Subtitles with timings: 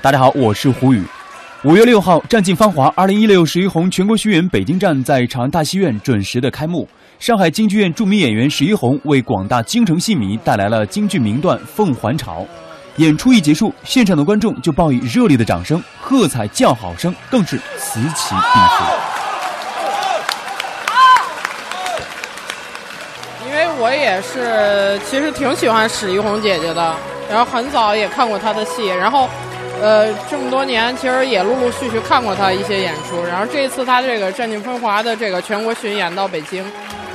[0.00, 1.02] 大家好，我是胡宇。
[1.64, 6.88] 五月六号，战尽芳华，二零一六十一红全国巡演北京站在长安大戏院准时的开幕。
[7.18, 12.42] 上海京剧院著名演员史一红为广大京城戏迷带来了京剧名段《凤还巢》。
[12.98, 18.84] 演出一结束，现场的观众就报以热烈的掌声、喝彩叫好声，更是此起彼伏。
[23.48, 26.94] 因为我也是，其实挺喜欢史一红姐姐的，
[27.28, 29.28] 然后很早也看过她的戏，然后。
[29.80, 36.64] 呃，这么多年其实也陆陆续续看过他一些演出，然后这一次他这个《战尽风华》的这个全国巡演到北京。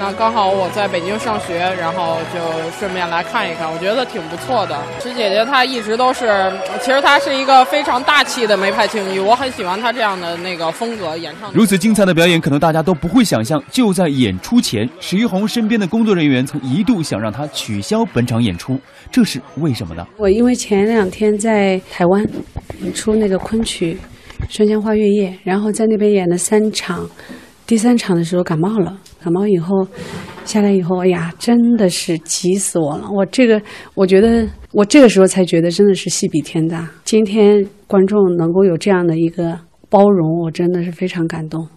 [0.00, 2.40] 那刚好我在北京上学，然后就
[2.78, 4.74] 顺便来看一看，我觉得挺不错的。
[4.98, 6.50] 石姐姐她一直都是，
[6.80, 11.52] 其实她是一个非常大气的梅派青衣，我很喜欢她这样的那个风格演唱。
[11.52, 13.62] 如此精彩的表演，可能大家都不会想象。
[13.70, 18.80] 就在演出前，史玉红身边的工作人员曾一度想让她取消本场演出，
[19.12, 20.06] 这是为什么呢？
[20.16, 22.26] 我因为前两天在台湾
[22.80, 23.98] 演出那个昆曲
[24.56, 27.06] 《春江花月夜》，然后在那边演了三场。
[27.66, 29.86] 第三场的时候感冒了，感冒以后
[30.44, 33.04] 下来以后，哎呀，真的是急死我了！
[33.10, 33.60] 我这个，
[33.94, 36.88] 我觉得我这个时候才觉得真的是戏比天大。
[37.04, 41.68] 今天观众能够有这样的一个包容，我真的是非常感动，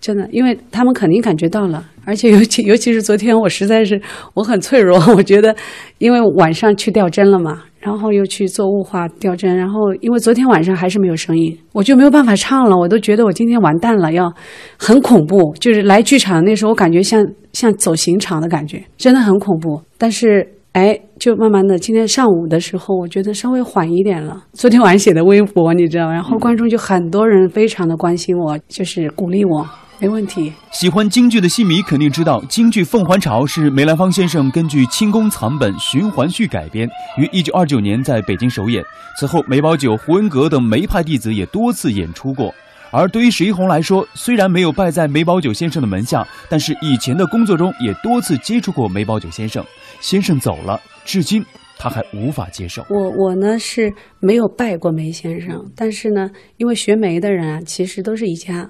[0.00, 4.00] 真的，因为他们肯定感觉到了，而且尤其尤其是昨天，我实在是
[4.34, 5.54] 我很脆弱，我觉得，
[5.98, 7.64] 因为晚上去吊针了嘛。
[7.82, 12.76] 然后又去做雾化吊针，然后因为昨天晚上还是没有声音，我就没有办法唱了。
[12.76, 14.32] 我都觉得我今天完蛋了，要
[14.78, 15.52] 很恐怖。
[15.58, 19.82] 就是来剧场那时候，我感觉像像走刑场的感觉，真的很恐怖。
[19.98, 24.44] 但是哎，就慢慢的，今天上午的时候，我觉得稍微缓一点了。
[24.52, 29.66] 昨天晚上写的微博，你知道，然后观众就很多人非常的关心我，就是鼓励我。
[29.98, 30.52] 没问题。
[30.72, 38.82] 喜欢京剧的戏迷肯定知道，京剧《凤还巢》是梅兰芳先生根据清宫藏本循环序改编，于一九二九年在北京首演。
[39.18, 42.52] 此后，梅葆玖、胡文阁等梅派弟子也多次演出过。
[42.90, 49.64] 而对于史一红来说，虽然没有拜在梅葆玖先生的门下，但是以前的工作中也多次接触过梅葆玖先生。
[50.00, 51.42] 先生走了，至今
[51.78, 52.84] 他还无法接受。
[52.90, 53.90] 我我呢是
[54.20, 56.28] 没有拜过梅先生，但是呢，
[56.58, 58.68] 因为学梅的人啊，其实都是一家。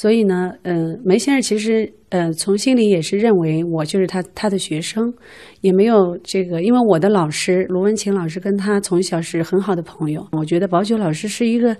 [0.00, 5.12] 所以呢，呃，梅先生其实，呃，从心里也是认为我就是他他的学生，
[5.60, 10.24] 也没有这个，因为我的老师卢文琴老师跟他从小是很好的朋友。
[10.30, 11.76] 我觉得宝九老师是一个，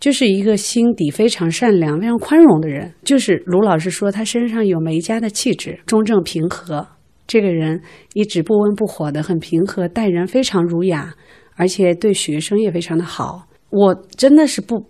[0.00, 2.92] 就是一个心底非常善良、非常宽容的人。
[3.04, 6.84] 就是卢老师说他身上有梅家的气质，中正平和，
[7.28, 7.80] 这个人
[8.14, 11.14] 一直不温不火的，很平和，待人非常儒雅，
[11.54, 13.46] 而且对学生也非常的好。
[13.70, 14.84] 我真的是不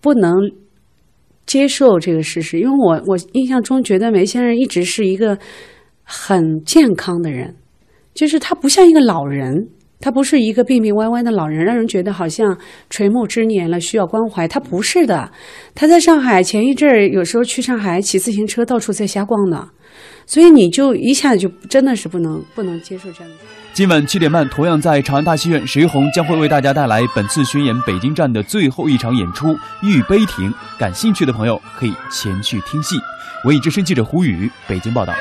[0.00, 0.32] 不能。
[1.46, 5.38] 接受这个事实，因为我我印象中觉得梅先生一直是一个
[6.02, 7.54] 很健康的人，
[8.14, 9.68] 就是他不像一个老人，
[10.00, 12.58] 他不是一个病病歪歪的老人，让人觉得好像
[12.90, 14.46] 垂暮之年了需要关怀。
[14.48, 15.30] 他不是的，
[15.74, 19.68] 他在上海前一阵儿有时候去上海骑自行车到处在瞎逛呢，
[20.26, 23.63] 所以你就一下子就真的是不能不能接受这样的。
[23.74, 29.52] 今晚七点半，同样在长安大戏院，石红将会为大家带来本次巡演北京站的最后一场演出
[29.82, 30.48] 《玉杯亭》。
[30.78, 32.94] 感兴趣的朋友可以前去听戏。
[33.42, 35.12] 文艺之声记者胡宇，北京报道。